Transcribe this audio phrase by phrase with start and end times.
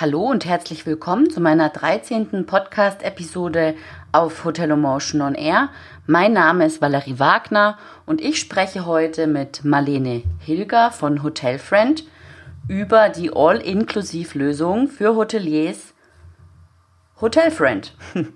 [0.00, 2.46] Hallo und herzlich willkommen zu meiner 13.
[2.46, 3.74] Podcast-Episode
[4.12, 5.70] auf Hotel Emotion on Air.
[6.06, 12.04] Mein Name ist Valerie Wagner und ich spreche heute mit Marlene Hilger von Hotel Friend
[12.68, 15.94] über die All-Inklusiv-Lösung für Hoteliers
[17.20, 17.92] Hotel Friend.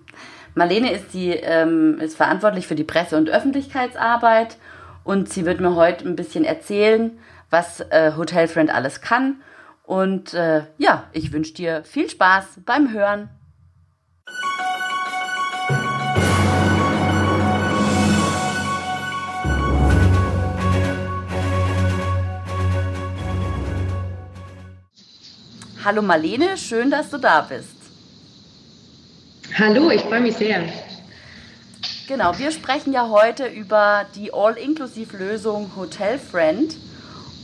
[0.57, 4.57] Marlene ist, die, ähm, ist verantwortlich für die Presse- und Öffentlichkeitsarbeit
[5.05, 7.21] und sie wird mir heute ein bisschen erzählen,
[7.51, 9.37] was äh, Hotel Friend alles kann
[9.85, 13.29] und äh, ja, ich wünsche dir viel Spaß beim Hören.
[25.85, 27.75] Hallo Marlene, schön, dass du da bist.
[29.59, 30.63] Hallo, ich freue mich sehr.
[32.07, 36.73] Genau, wir sprechen ja heute über die All-Inklusiv-Lösung Hotel Friend.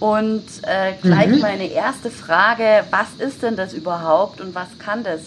[0.00, 1.40] Und äh, gleich mhm.
[1.40, 5.22] meine erste Frage, was ist denn das überhaupt und was kann das?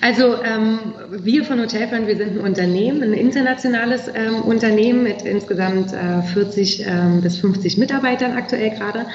[0.00, 0.78] Also ähm,
[1.10, 6.86] wir von Hotelfund, wir sind ein Unternehmen, ein internationales ähm, Unternehmen mit insgesamt äh, 40
[6.86, 9.06] ähm, bis 50 Mitarbeitern aktuell gerade.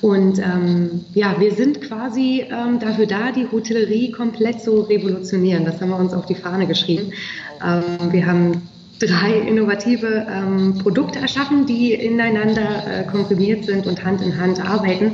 [0.00, 5.64] Und ähm, ja, wir sind quasi ähm, dafür da, die Hotellerie komplett zu revolutionieren.
[5.64, 7.12] Das haben wir uns auf die Fahne geschrieben.
[7.64, 8.68] Ähm, wir haben
[9.06, 15.12] drei innovative ähm, Produkte erschaffen, die ineinander äh, komprimiert sind und Hand in Hand arbeiten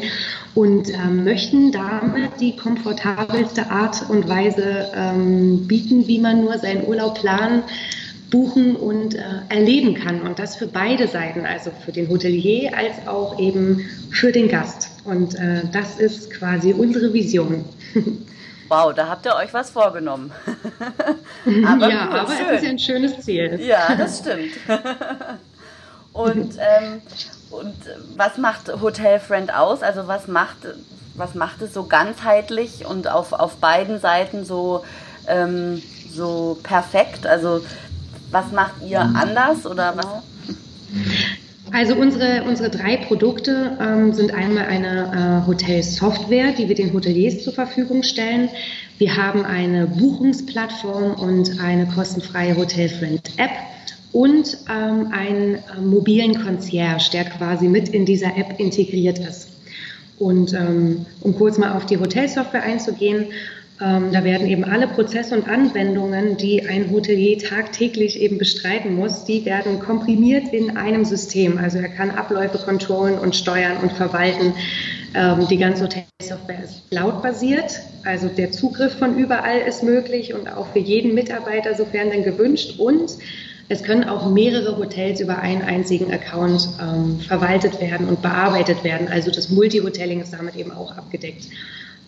[0.55, 6.87] und ähm, möchten damit die komfortabelste Art und Weise ähm, bieten, wie man nur seinen
[6.87, 7.63] Urlaub planen
[8.31, 10.23] buchen und äh, erleben kann.
[10.23, 14.91] Und das für beide Seiten, also für den Hotelier als auch eben für den Gast.
[15.05, 17.65] Und äh, das ist quasi unsere Vision.
[18.71, 20.31] Wow, da habt ihr euch was vorgenommen.
[21.67, 22.47] aber ja, gut, aber schön.
[22.47, 23.61] es ist ja ein schönes Ziel.
[23.61, 24.53] Ja, das stimmt.
[26.13, 27.03] und, ähm,
[27.51, 27.75] und
[28.17, 29.83] was macht Hotel Friend aus?
[29.83, 30.59] Also was macht,
[31.17, 34.85] was macht es so ganzheitlich und auf, auf beiden Seiten so,
[35.27, 37.27] ähm, so perfekt?
[37.27, 37.65] Also
[38.31, 39.17] was macht ihr mhm.
[39.17, 40.07] anders oder was?
[41.73, 47.45] Also unsere, unsere drei Produkte ähm, sind einmal eine äh, Hotelsoftware, die wir den Hoteliers
[47.45, 48.49] zur Verfügung stellen.
[48.99, 53.51] Wir haben eine Buchungsplattform und eine kostenfreie Hotelfriend-App
[54.13, 59.49] und ähm, einen äh, mobilen Concierge, der quasi mit in dieser App integriert ist.
[60.19, 63.27] Und ähm, um kurz mal auf die Hotelsoftware einzugehen,
[63.83, 69.25] ähm, da werden eben alle Prozesse und Anwendungen, die ein Hotelier tagtäglich eben bestreiten muss,
[69.25, 71.57] die werden komprimiert in einem System.
[71.57, 74.53] Also er kann Abläufe kontrollen und steuern und verwalten.
[75.15, 80.69] Ähm, die ganze Hotelsoftware ist cloud-basiert, also der Zugriff von überall ist möglich und auch
[80.73, 82.79] für jeden Mitarbeiter, sofern denn gewünscht.
[82.79, 83.17] Und
[83.71, 89.09] es können auch mehrere Hotels über einen einzigen Account ähm, verwaltet werden und bearbeitet werden.
[89.09, 91.47] Also das Multihotelling ist damit eben auch abgedeckt.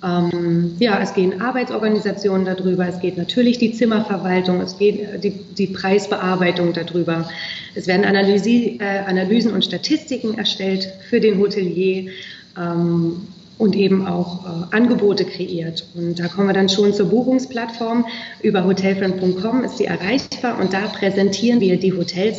[0.03, 5.31] Ähm, ja, es gehen Arbeitsorganisationen darüber, es geht natürlich die Zimmerverwaltung, es geht äh, die,
[5.31, 7.29] die Preisbearbeitung darüber.
[7.75, 12.11] Es werden Analyse, äh, Analysen und Statistiken erstellt für den Hotelier
[12.59, 15.87] ähm, und eben auch äh, Angebote kreiert.
[15.95, 18.05] Und da kommen wir dann schon zur Buchungsplattform.
[18.43, 22.39] Über hotelfriend.com ist sie erreichbar und da präsentieren wir die Hotels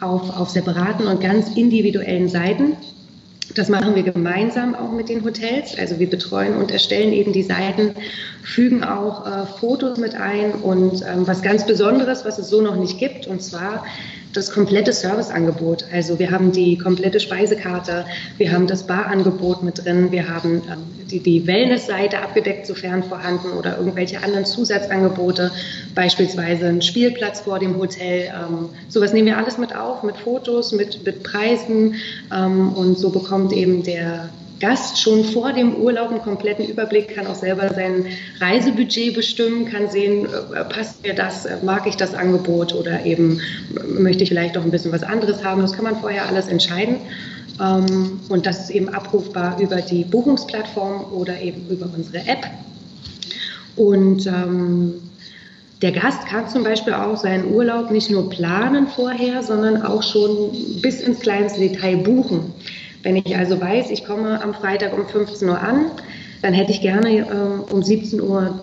[0.00, 2.76] auf, auf separaten und ganz individuellen Seiten
[3.54, 5.76] das machen wir gemeinsam auch mit den Hotels.
[5.78, 7.94] Also wir betreuen und erstellen eben die Seiten,
[8.42, 12.76] fügen auch äh, Fotos mit ein und ähm, was ganz Besonderes, was es so noch
[12.76, 13.84] nicht gibt, und zwar
[14.32, 15.84] das komplette Serviceangebot.
[15.92, 18.04] Also wir haben die komplette Speisekarte,
[18.36, 23.52] wir haben das Barangebot mit drin, wir haben ähm, die, die Wellness-Seite abgedeckt, sofern vorhanden,
[23.58, 25.50] oder irgendwelche anderen Zusatzangebote,
[25.94, 28.26] beispielsweise ein Spielplatz vor dem Hotel.
[28.26, 31.94] Ähm, sowas nehmen wir alles mit auf, mit Fotos, mit, mit Preisen
[32.34, 34.28] ähm, und so bekommt eben der
[34.60, 38.06] Gast schon vor dem Urlaub einen kompletten Überblick, kann auch selber sein
[38.40, 43.40] Reisebudget bestimmen, kann sehen, äh, passt mir das, äh, mag ich das Angebot oder eben
[43.76, 45.62] äh, möchte ich vielleicht auch ein bisschen was anderes haben.
[45.62, 46.96] Das kann man vorher alles entscheiden.
[47.60, 52.46] Ähm, und das ist eben abrufbar über die Buchungsplattform oder eben über unsere App.
[53.76, 54.94] Und ähm,
[55.82, 60.50] der Gast kann zum Beispiel auch seinen Urlaub nicht nur planen vorher, sondern auch schon
[60.82, 62.52] bis ins kleinste Detail buchen.
[63.08, 65.86] Wenn ich also weiß, ich komme am Freitag um 15 Uhr an,
[66.42, 68.62] dann hätte ich gerne äh, um 17 Uhr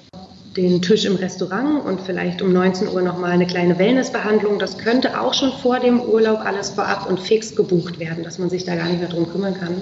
[0.55, 4.59] den Tisch im Restaurant und vielleicht um 19 Uhr nochmal eine kleine Wellnessbehandlung.
[4.59, 8.51] Das könnte auch schon vor dem Urlaub alles vorab und fix gebucht werden, dass man
[8.51, 9.81] sich da gar nicht mehr drum kümmern kann.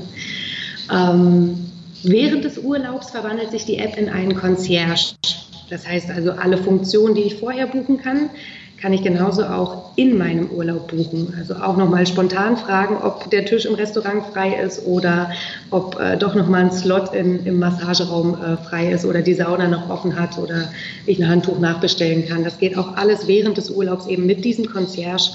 [0.89, 1.69] Ähm,
[2.03, 5.15] während des Urlaubs verwandelt sich die App in einen Concierge.
[5.69, 8.29] Das heißt also, alle Funktionen, die ich vorher buchen kann,
[8.81, 11.33] kann ich genauso auch in meinem Urlaub buchen.
[11.39, 15.31] Also auch nochmal spontan fragen, ob der Tisch im Restaurant frei ist oder
[15.71, 19.67] ob äh, doch nochmal ein Slot in, im Massageraum äh, frei ist oder die Sauna
[19.67, 20.69] noch offen hat oder
[21.05, 22.43] ich ein Handtuch nachbestellen kann.
[22.43, 25.31] Das geht auch alles während des Urlaubs eben mit diesem Concierge.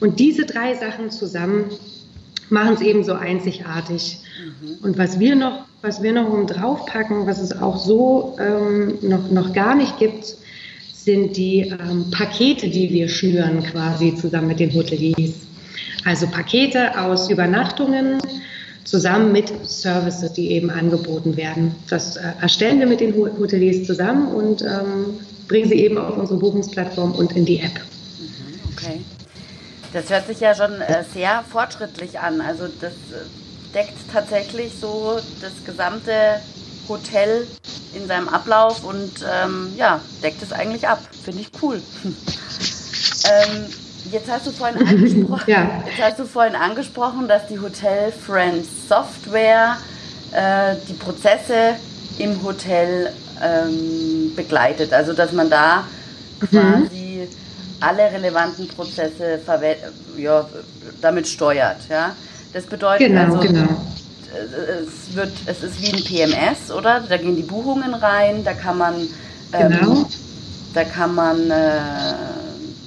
[0.00, 1.66] Und diese drei Sachen zusammen
[2.48, 4.18] machen es eben so einzigartig.
[4.62, 4.84] Mhm.
[4.84, 8.98] Und was wir noch, was wir noch oben drauf packen, was es auch so ähm,
[9.02, 10.36] noch, noch gar nicht gibt,
[11.04, 15.34] sind die ähm, Pakete, die wir schnüren quasi zusammen mit den Hoteliers.
[16.04, 18.20] Also Pakete aus Übernachtungen
[18.84, 21.74] zusammen mit Services, die eben angeboten werden.
[21.88, 26.38] Das äh, erstellen wir mit den Hoteliers zusammen und ähm, bringen sie eben auf unsere
[26.38, 27.74] Buchungsplattform und in die App.
[28.18, 29.00] Mhm, okay.
[29.92, 32.40] Das hört sich ja schon äh, sehr fortschrittlich an.
[32.40, 36.40] Also das äh, deckt tatsächlich so das gesamte
[36.88, 37.46] Hotel
[37.94, 41.00] in seinem Ablauf und ähm, ja, deckt es eigentlich ab.
[41.24, 41.80] Finde ich cool.
[42.04, 43.66] ähm,
[44.10, 45.82] jetzt hast du vorhin angesprochen, ja.
[45.86, 49.76] jetzt hast du vorhin angesprochen, dass die Hotel Friends Software
[50.32, 51.76] äh, die Prozesse
[52.18, 54.92] im Hotel ähm, begleitet.
[54.92, 55.84] Also dass man da
[56.40, 56.46] mhm.
[56.46, 57.28] quasi
[57.80, 59.40] alle relevanten Prozesse
[60.16, 60.46] ja,
[61.00, 61.88] damit steuert.
[61.88, 62.14] Ja?
[62.52, 63.68] Das bedeutet genau, also, genau
[64.34, 67.00] es wird, es ist wie ein PMS, oder?
[67.00, 68.94] Da gehen die Buchungen rein, da kann man,
[69.52, 70.06] ähm, genau.
[70.74, 71.80] da kann man äh,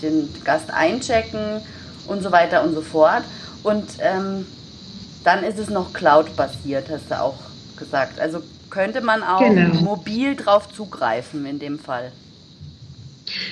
[0.02, 1.62] den Gast einchecken
[2.08, 3.24] und so weiter und so fort.
[3.64, 4.46] Und ähm,
[5.24, 7.40] dann ist es noch Cloud-basiert, hast du auch
[7.78, 8.20] gesagt.
[8.20, 9.76] Also könnte man auch genau.
[9.82, 12.12] mobil drauf zugreifen in dem Fall.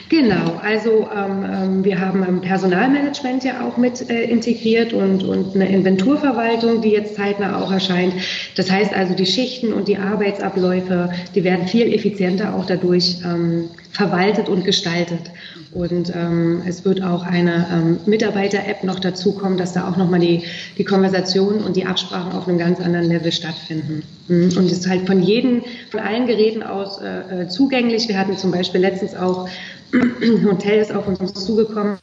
[0.09, 5.56] Genau, also ähm, ähm, wir haben ein Personalmanagement ja auch mit äh, integriert und, und
[5.56, 8.13] eine Inventurverwaltung, die jetzt zeitnah auch erscheint.
[8.56, 13.69] Das heißt also, die Schichten und die Arbeitsabläufe, die werden viel effizienter auch dadurch ähm,
[13.91, 15.31] verwaltet und gestaltet.
[15.73, 20.43] Und ähm, es wird auch eine ähm, Mitarbeiter-App noch dazukommen, dass da auch nochmal die,
[20.77, 24.03] die Konversation und die Absprachen auf einem ganz anderen Level stattfinden.
[24.27, 24.57] Mhm.
[24.57, 28.09] Und es ist halt von jedem, von allen Geräten aus äh, äh zugänglich.
[28.09, 29.47] Wir hatten zum Beispiel letztens auch
[29.94, 31.97] ein Hotel ist auf uns zugekommen.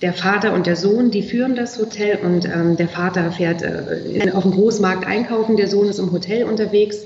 [0.00, 4.30] Der Vater und der Sohn, die führen das Hotel und ähm, der Vater fährt äh,
[4.32, 6.98] auf dem Großmarkt einkaufen, der Sohn ist im Hotel unterwegs.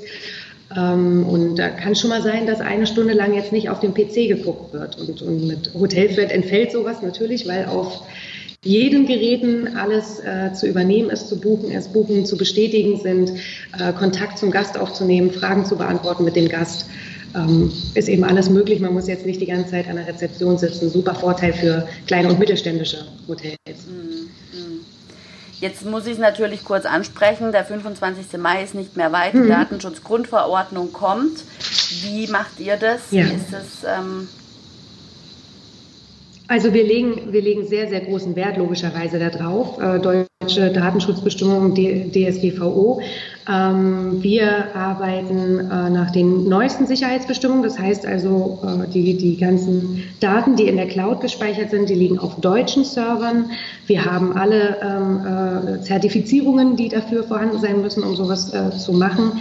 [0.74, 3.94] Ähm, und da kann schon mal sein, dass eine Stunde lang jetzt nicht auf dem
[3.94, 4.98] PC geguckt wird.
[4.98, 8.02] Und, und mit Hotelflirt entfällt sowas natürlich, weil auf
[8.64, 13.32] jeden Geräten alles äh, zu übernehmen ist, zu buchen ist, Buchen zu bestätigen sind,
[13.78, 16.86] äh, Kontakt zum Gast aufzunehmen, Fragen zu beantworten mit dem Gast
[17.36, 18.80] ähm, ist eben alles möglich.
[18.80, 20.90] Man muss jetzt nicht die ganze Zeit an der Rezeption sitzen.
[20.90, 23.56] Super Vorteil für kleine und mittelständische Hotels.
[23.86, 24.65] Mhm, mhm.
[25.60, 27.52] Jetzt muss ich es natürlich kurz ansprechen.
[27.52, 28.38] Der 25.
[28.38, 29.32] Mai ist nicht mehr weit.
[29.32, 29.48] Die mhm.
[29.48, 31.44] Datenschutzgrundverordnung kommt.
[32.02, 33.10] Wie macht ihr das?
[33.10, 33.24] Ja.
[33.24, 34.28] Ist es ähm,
[36.48, 39.78] also wir legen, wir legen sehr, sehr großen Wert logischerweise darauf.
[39.80, 39.98] Äh,
[40.46, 43.00] deutsche Datenschutzbestimmungen DSGVO.
[43.48, 47.64] Ähm, wir arbeiten äh, nach den neuesten Sicherheitsbestimmungen.
[47.64, 51.94] Das heißt also, äh, die, die ganzen Daten, die in der Cloud gespeichert sind, die
[51.94, 53.50] liegen auf deutschen Servern.
[53.88, 59.32] Wir haben alle ähm, äh, Zertifizierungen, die dafür vorhanden sein müssen, um sowas zu machen.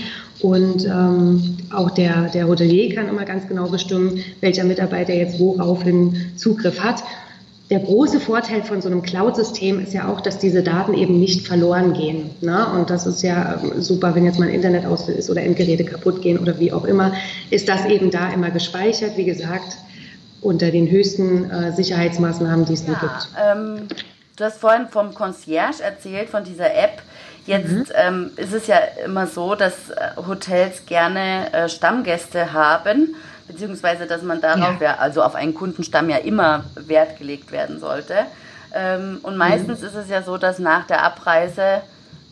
[0.42, 6.31] Und ähm, auch der, der Hotelier kann immer ganz genau bestimmen, welcher Mitarbeiter jetzt woraufhin
[6.36, 7.04] Zugriff hat.
[7.72, 11.48] Der große Vorteil von so einem Cloud-System ist ja auch, dass diese Daten eben nicht
[11.48, 12.30] verloren gehen.
[12.42, 12.68] Ne?
[12.68, 15.84] Und das ist ja ähm, super, wenn jetzt mal ein Internet aus ist oder Endgeräte
[15.84, 17.14] kaputt gehen oder wie auch immer,
[17.50, 19.78] ist das eben da immer gespeichert, wie gesagt,
[20.42, 23.30] unter den höchsten äh, Sicherheitsmaßnahmen, die es ja, nur gibt.
[23.36, 23.88] Ähm,
[24.36, 27.02] du hast vorhin vom Concierge erzählt, von dieser App.
[27.48, 27.86] Jetzt mhm.
[27.95, 33.16] ähm, ist es ja immer so, dass äh, Hotels gerne äh, Stammgäste haben,
[33.47, 34.94] beziehungsweise dass man darauf, ja.
[34.94, 34.95] ja.
[34.97, 38.25] also auf einen Kundenstamm ja immer Wert gelegt werden sollte.
[38.73, 39.87] Ähm, und meistens mhm.
[39.87, 41.81] ist es ja so, dass nach der Abreise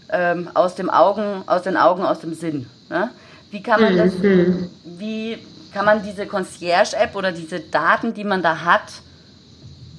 [0.10, 2.70] ähm, aus, dem Augen, aus den Augen, aus dem Sinn.
[2.90, 3.10] Ne?
[3.52, 4.70] Wie kann man das, mhm.
[4.84, 5.40] wie
[5.74, 8.92] kann man diese Concierge-App oder diese Daten, die man da hat,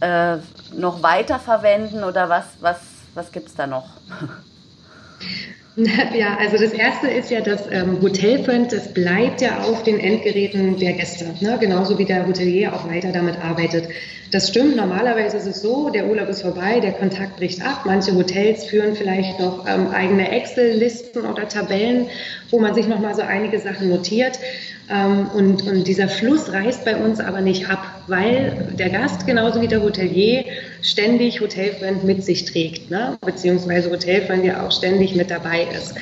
[0.00, 0.36] äh,
[0.76, 2.78] noch weiter verwenden oder was, was,
[3.14, 3.88] was gibt es da noch?
[6.14, 10.78] Ja, also das erste ist ja das ähm, Hotelfriend, das bleibt ja auf den Endgeräten
[10.78, 11.56] der Gäste, ne?
[11.58, 13.88] genauso wie der Hotelier auch weiter damit arbeitet.
[14.30, 17.82] Das stimmt, normalerweise ist es so, der Urlaub ist vorbei, der Kontakt bricht ab.
[17.84, 22.08] Manche Hotels führen vielleicht noch ähm, eigene Excel-Listen oder Tabellen,
[22.50, 24.38] wo man sich nochmal so einige Sachen notiert.
[24.90, 29.60] Ähm, und, und dieser Fluss reißt bei uns aber nicht ab, weil der Gast genauso
[29.62, 30.44] wie der Hotelier
[30.82, 33.16] ständig Hotelfriend mit sich trägt, ne?
[33.24, 35.94] beziehungsweise Hotelfriend ja auch ständig mit dabei ist.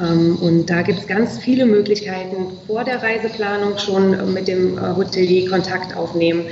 [0.00, 4.96] Ähm, und da gibt es ganz viele Möglichkeiten, vor der Reiseplanung schon mit dem äh,
[4.96, 6.46] Hotelier Kontakt aufnehmen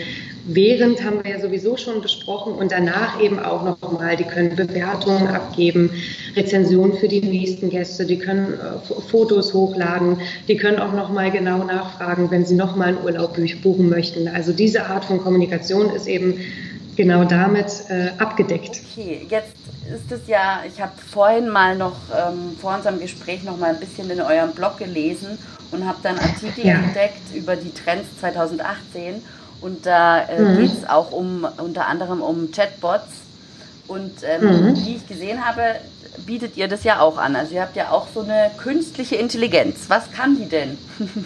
[0.49, 4.57] während haben wir ja sowieso schon besprochen und danach eben auch noch mal, die können
[4.57, 5.91] Bewertungen abgeben,
[6.35, 11.31] Rezensionen für die nächsten Gäste, die können äh, Fotos hochladen, die können auch noch mal
[11.31, 14.27] genau nachfragen, wenn sie noch mal einen Urlaub buchen möchten.
[14.27, 16.41] Also diese Art von Kommunikation ist eben
[16.97, 18.81] genau damit äh, abgedeckt.
[18.93, 19.55] Okay, jetzt
[19.95, 23.81] ist es ja, ich habe vorhin mal noch ähm, vor unserem Gespräch noch mal ein
[23.81, 25.39] bisschen in eurem Blog gelesen
[25.71, 26.75] und habe dann Artikel ja.
[26.75, 29.23] entdeckt über die Trends 2018
[29.61, 30.59] und da äh, mhm.
[30.59, 33.07] geht es auch um unter anderem um Chatbots.
[33.87, 34.77] Und ähm, mhm.
[34.85, 35.63] wie ich gesehen habe,
[36.27, 37.37] bietet ihr das ja auch an.
[37.37, 39.87] Also ihr habt ja auch so eine künstliche Intelligenz.
[39.89, 40.79] Was kann die denn?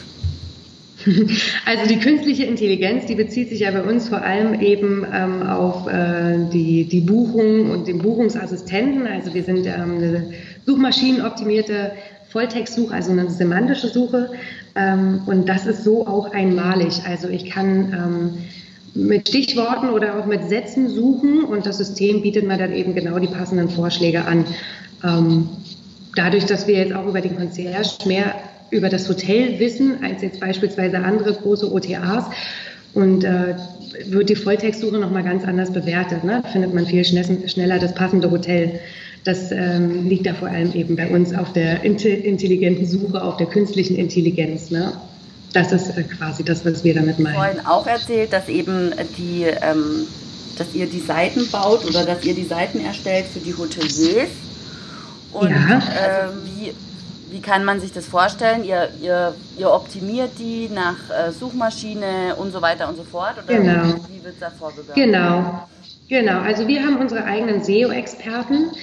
[1.67, 5.89] Also die künstliche Intelligenz, die bezieht sich ja bei uns vor allem eben ähm, auf
[5.89, 9.07] äh, die, die Buchung und den Buchungsassistenten.
[9.07, 10.33] Also wir sind ähm, eine
[10.65, 11.93] suchmaschinenoptimierte
[12.31, 14.31] Volltextsuche, also eine semantische Suche.
[14.75, 17.03] Ähm, und das ist so auch einmalig.
[17.07, 18.39] Also ich kann ähm,
[18.95, 23.19] mit Stichworten oder auch mit Sätzen suchen und das System bietet mir dann eben genau
[23.19, 24.45] die passenden Vorschläge an.
[25.05, 25.49] Ähm,
[26.15, 28.35] dadurch, dass wir jetzt auch über den Concierge mehr
[28.71, 32.25] über das Hotel wissen, als jetzt beispielsweise andere große OTAs,
[32.95, 33.55] und äh,
[34.07, 36.25] wird die Volltextsuche nochmal ganz anders bewertet.
[36.25, 36.43] Ne?
[36.53, 38.81] Findet man viel schneller das passende Hotel.
[39.25, 43.47] Das ähm, liegt da vor allem eben bei uns auf der intelligenten Suche, auf der
[43.47, 44.71] künstlichen Intelligenz.
[44.71, 44.93] Ne?
[45.53, 47.35] Das ist äh, quasi das, was wir damit meinen.
[47.35, 50.07] Vorhin auch erzählt, dass eben die, ähm,
[50.59, 54.31] dass ihr die Seiten baut oder dass ihr die Seiten erstellt für die Hoteliers.
[55.33, 55.79] Und ja.
[55.79, 56.75] äh, wie,
[57.31, 58.65] wie kann man sich das vorstellen?
[58.65, 63.35] Ihr, ihr, ihr optimiert die nach äh, Suchmaschine und so weiter und so fort?
[63.45, 63.95] Oder genau.
[64.09, 64.95] wie wird da vorgegangen?
[64.95, 65.69] Genau.
[66.09, 68.77] Genau, also wir haben unsere eigenen SEO-Experten, äh,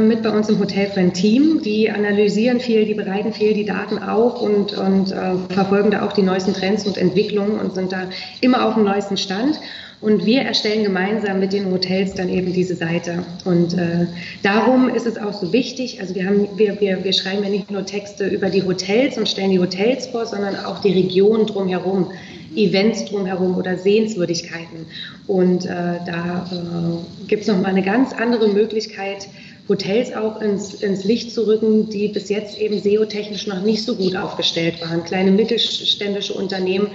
[0.00, 1.60] mit bei uns im Hotelfriend-Team.
[1.62, 6.12] Die analysieren viel, die bereiten viel die Daten auf und, und äh, verfolgen da auch
[6.12, 8.08] die neuesten Trends und Entwicklungen und sind da
[8.40, 9.60] immer auf dem neuesten Stand.
[10.00, 13.24] Und wir erstellen gemeinsam mit den Hotels dann eben diese Seite.
[13.44, 14.06] Und äh,
[14.42, 17.70] darum ist es auch so wichtig, also wir, haben, wir, wir, wir schreiben ja nicht
[17.70, 22.10] nur Texte über die Hotels und stellen die Hotels vor, sondern auch die Region drumherum.
[22.56, 24.86] Events drumherum oder Sehenswürdigkeiten.
[25.26, 29.26] Und äh, da äh, gibt es nochmal eine ganz andere Möglichkeit,
[29.68, 33.96] Hotels auch ins, ins Licht zu rücken, die bis jetzt eben SEO-technisch noch nicht so
[33.96, 35.04] gut aufgestellt waren.
[35.04, 36.90] Kleine mittelständische Unternehmen,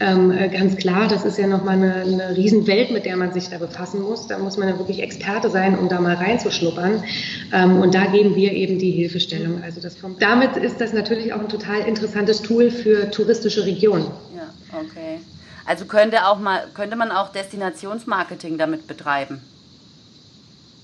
[0.00, 3.48] ähm, äh, ganz klar, das ist ja nochmal eine, eine Riesenwelt, mit der man sich
[3.50, 4.26] da befassen muss.
[4.26, 7.04] Da muss man ja wirklich Experte sein, um da mal reinzuschnuppern.
[7.52, 9.62] Ähm, und da geben wir eben die Hilfestellung.
[9.62, 10.22] Also das kommt.
[10.22, 14.06] Damit ist das natürlich auch ein total interessantes Tool für touristische Regionen.
[14.34, 15.20] Ja, okay.
[15.66, 19.42] Also könnte, auch mal, könnte man auch Destinationsmarketing damit betreiben?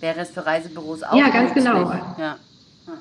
[0.07, 1.17] Wäre es für Reisebüros auch?
[1.17, 1.91] Ja, ganz genau.
[2.17, 2.37] Ja.
[2.87, 2.93] Ah,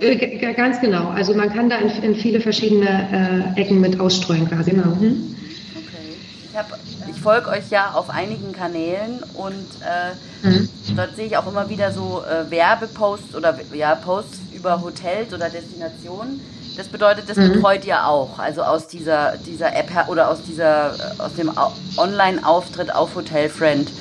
[0.00, 1.10] äh, ganz genau.
[1.10, 4.72] Also man kann da in, in viele verschiedene äh, Ecken mit ausstreuen quasi.
[4.72, 4.88] Genau.
[4.96, 5.36] Mhm.
[5.76, 6.16] Okay.
[6.50, 6.76] Ich, hab,
[7.08, 10.68] ich folge euch ja auf einigen Kanälen und äh, mhm.
[10.96, 15.50] dort sehe ich auch immer wieder so äh, Werbeposts oder ja, Posts über Hotels oder
[15.50, 16.40] Destinationen.
[16.76, 17.52] Das bedeutet, das mhm.
[17.52, 21.52] betreut ihr auch, also aus dieser, dieser App oder aus dieser aus dem
[21.96, 23.92] Online-Auftritt auf Hotelfriend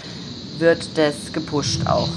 [0.58, 2.10] wird das gepusht auch.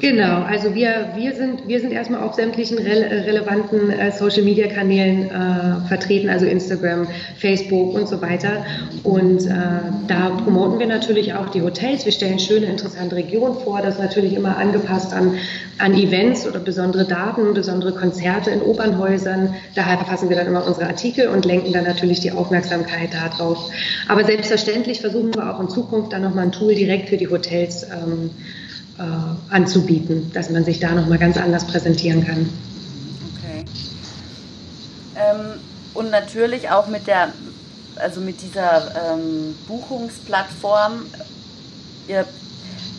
[0.00, 5.88] Genau, also wir, wir, sind, wir sind erstmal auf sämtlichen rele relevanten äh, Social-Media-Kanälen äh,
[5.88, 7.06] vertreten, also Instagram,
[7.36, 8.64] Facebook und so weiter.
[9.02, 9.50] Und äh,
[10.06, 12.06] da promoten wir natürlich auch die Hotels.
[12.06, 13.82] Wir stellen schöne, interessante Regionen vor.
[13.82, 15.34] Das ist natürlich immer angepasst an,
[15.76, 19.54] an Events oder besondere Daten, besondere Konzerte in Opernhäusern.
[19.74, 23.70] Daher verfassen wir dann immer unsere Artikel und lenken dann natürlich die Aufmerksamkeit darauf.
[24.08, 27.82] Aber selbstverständlich versuchen wir auch in Zukunft dann nochmal ein Tool direkt für die Hotels
[27.84, 28.30] ähm,
[28.98, 32.48] äh, anzubieten, dass man sich da nochmal ganz anders präsentieren kann.
[33.36, 33.64] Okay.
[35.16, 35.60] Ähm,
[35.94, 37.32] und natürlich auch mit der,
[37.96, 41.06] also mit dieser ähm, Buchungsplattform,
[42.08, 42.24] ihr,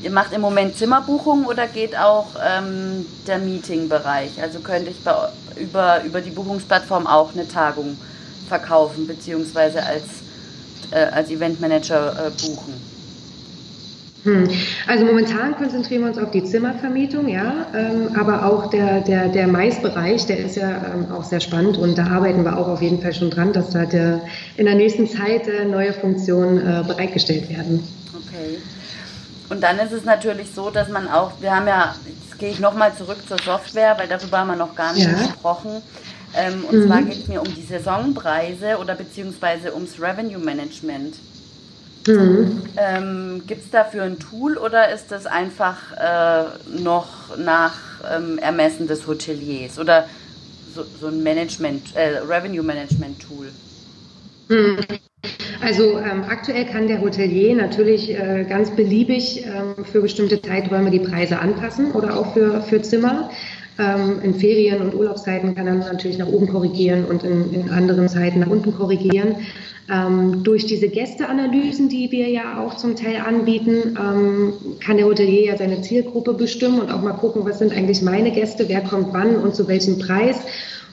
[0.02, 4.42] ihr macht im Moment Zimmerbuchungen oder geht auch ähm, der Meetingbereich?
[4.42, 5.14] Also könnte ich bei,
[5.58, 7.98] über, über die Buchungsplattform auch eine Tagung
[8.48, 10.04] verkaufen, beziehungsweise als,
[10.92, 12.89] äh, als Eventmanager äh, buchen?
[14.24, 14.50] Hm.
[14.86, 19.48] Also momentan konzentrieren wir uns auf die Zimmervermietung, ja, ähm, aber auch der, der, der
[19.48, 23.02] Maisbereich, der ist ja ähm, auch sehr spannend und da arbeiten wir auch auf jeden
[23.02, 24.22] Fall schon dran, dass da der,
[24.58, 27.82] in der nächsten Zeit äh, neue Funktionen äh, bereitgestellt werden.
[28.14, 28.58] Okay.
[29.50, 32.60] Und dann ist es natürlich so, dass man auch, wir haben ja, jetzt gehe ich
[32.60, 35.14] nochmal zurück zur Software, weil darüber haben wir noch gar nicht ja.
[35.14, 35.82] gesprochen.
[36.36, 36.88] Ähm, und mhm.
[36.88, 41.16] zwar geht es mir um die Saisonpreise oder beziehungsweise ums Revenue Management.
[42.10, 42.64] Mhm.
[42.78, 47.76] Ähm, Gibt es dafür ein Tool oder ist das einfach äh, noch nach
[48.12, 50.06] ähm, Ermessen des Hoteliers oder
[50.74, 53.52] so, so ein Management, äh, Revenue Management Tool?
[54.48, 54.78] Mhm.
[55.62, 61.00] Also ähm, aktuell kann der Hotelier natürlich äh, ganz beliebig ähm, für bestimmte Zeiträume die
[61.00, 63.30] Preise anpassen oder auch für, für Zimmer.
[63.80, 68.10] Ähm, in Ferien- und Urlaubszeiten kann er natürlich nach oben korrigieren und in, in anderen
[68.10, 69.38] Zeiten nach unten korrigieren.
[69.90, 75.46] Ähm, durch diese Gästeanalysen, die wir ja auch zum Teil anbieten, ähm, kann der Hotelier
[75.46, 79.14] ja seine Zielgruppe bestimmen und auch mal gucken, was sind eigentlich meine Gäste, wer kommt
[79.14, 80.42] wann und zu welchem Preis.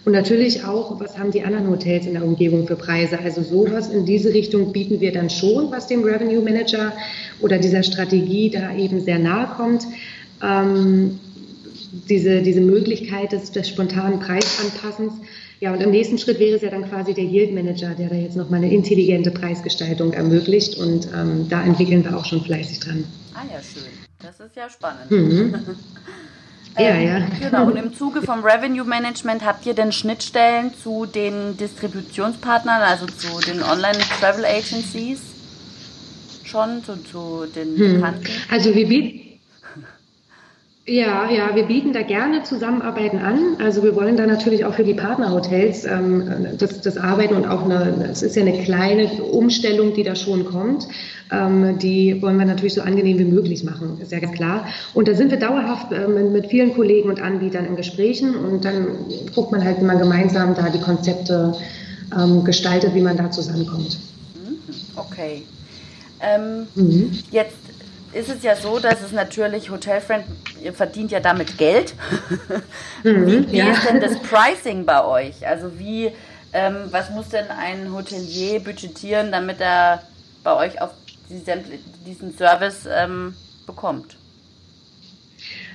[0.05, 3.19] Und natürlich auch, was haben die anderen Hotels in der Umgebung für Preise?
[3.19, 6.93] Also sowas in diese Richtung bieten wir dann schon, was dem Revenue Manager
[7.41, 9.85] oder dieser Strategie da eben sehr nahe kommt.
[10.41, 11.19] Ähm,
[12.09, 15.15] diese, diese Möglichkeit des, des spontanen Preisanpassens.
[15.61, 18.15] Ja, und im nächsten Schritt wäre es ja dann quasi der Yield Manager, der da
[18.15, 20.77] jetzt nochmal eine intelligente Preisgestaltung ermöglicht.
[20.79, 23.05] Und ähm, da entwickeln wir auch schon fleißig dran.
[23.35, 23.91] Ah ja, schön.
[24.21, 25.11] Das ist ja spannend.
[25.11, 25.55] Mhm.
[26.79, 27.49] Ja, ähm, ja.
[27.49, 33.07] Genau, und im Zuge vom Revenue Management habt ihr denn Schnittstellen zu den Distributionspartnern, also
[33.07, 35.21] zu den Online-Travel Agencies
[36.45, 37.95] schon, zu, zu den hm.
[37.95, 38.27] Bekannten?
[38.51, 39.26] Also wir bieten
[40.89, 43.57] ja, ja, wir bieten da gerne Zusammenarbeiten an.
[43.59, 47.65] Also wir wollen da natürlich auch für die Partnerhotels ähm, das, das Arbeiten und auch
[47.65, 50.87] eine, es ist ja eine kleine Umstellung, die da schon kommt.
[51.33, 54.67] Ähm, die wollen wir natürlich so angenehm wie möglich machen, ist ja ganz klar.
[54.95, 58.87] Und da sind wir dauerhaft ähm, mit vielen Kollegen und Anbietern in Gesprächen und dann
[59.35, 61.53] guckt man halt, wie man gemeinsam da die Konzepte
[62.17, 63.99] ähm, gestaltet, wie man da zusammenkommt.
[64.37, 64.59] Mhm,
[64.95, 65.43] okay.
[66.21, 67.11] Ähm, mhm.
[67.33, 67.66] Jetzt
[68.17, 70.25] ist es ja so, dass es natürlich Hotelfriend
[70.63, 71.95] ihr verdient ja damit Geld.
[73.03, 73.73] Mhm, wie, wie ja.
[73.73, 75.47] ist denn das Pricing bei euch?
[75.47, 76.13] Also wie,
[76.53, 80.03] ähm, was muss denn ein Hotelier budgetieren, damit er
[80.43, 80.91] bei euch auf
[81.29, 84.17] diesen Service ähm, bekommt?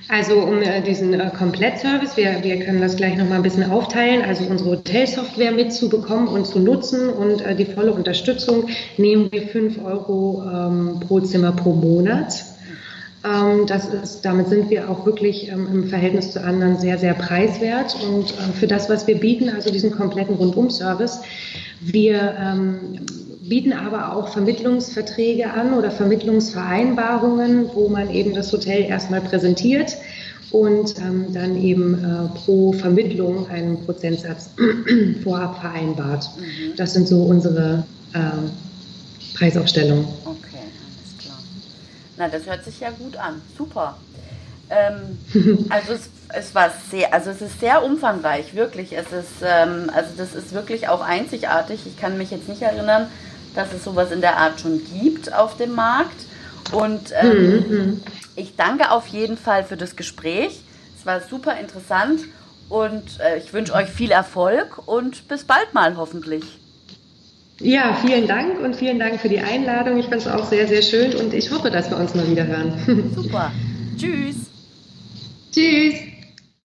[0.08, 4.22] Also um äh, diesen äh, Komplettservice, wir, wir können das gleich nochmal ein bisschen aufteilen,
[4.22, 9.84] also unsere Hotelsoftware mitzubekommen und zu nutzen und äh, die volle Unterstützung nehmen wir 5
[9.84, 12.44] Euro ähm, pro Zimmer pro Monat.
[13.24, 17.14] Ähm, das ist, damit sind wir auch wirklich ähm, im Verhältnis zu anderen sehr, sehr
[17.14, 17.96] preiswert.
[18.02, 21.20] Und äh, für das, was wir bieten, also diesen kompletten Rundum-Service,
[21.80, 23.06] wir ähm,
[23.52, 29.94] bieten aber auch Vermittlungsverträge an oder Vermittlungsvereinbarungen, wo man eben das Hotel erstmal präsentiert
[30.52, 34.48] und ähm, dann eben äh, pro Vermittlung einen Prozentsatz
[35.22, 36.30] vorab vereinbart.
[36.38, 36.76] Mhm.
[36.78, 38.20] Das sind so unsere äh,
[39.36, 40.06] Preisaufstellungen.
[40.24, 40.64] Okay.
[42.16, 43.42] Na, das hört sich ja gut an.
[43.58, 43.98] Super.
[44.70, 48.96] Ähm, also es, es war sehr, also es ist sehr umfangreich, wirklich.
[48.96, 51.80] Es ist, ähm, also das ist wirklich auch einzigartig.
[51.84, 53.08] Ich kann mich jetzt nicht erinnern,
[53.54, 56.26] dass es sowas in der Art schon gibt auf dem Markt.
[56.72, 58.00] Und ähm, mhm.
[58.36, 60.60] ich danke auf jeden Fall für das Gespräch.
[60.98, 62.20] Es war super interessant
[62.68, 66.44] und äh, ich wünsche euch viel Erfolg und bis bald mal hoffentlich.
[67.60, 69.98] Ja, vielen Dank und vielen Dank für die Einladung.
[69.98, 72.46] Ich fand es auch sehr, sehr schön und ich hoffe, dass wir uns mal wieder
[72.46, 73.12] hören.
[73.14, 73.52] Super.
[73.96, 74.36] Tschüss.
[75.52, 76.11] Tschüss.